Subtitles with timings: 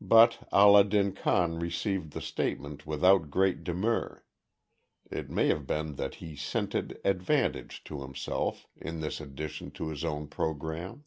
[0.00, 4.22] But Allah din Khan received the statement without great demur;
[5.10, 10.04] it may have been that he scented advantage to himself in this addition to his
[10.04, 11.02] own programme.